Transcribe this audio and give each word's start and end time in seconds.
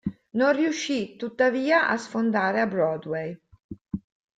Non 0.31 0.53
riuscì 0.53 1.15
tuttavia 1.15 1.87
a 1.87 1.95
sfondare 1.95 2.59
a 2.59 2.65
Broadway. 2.65 3.39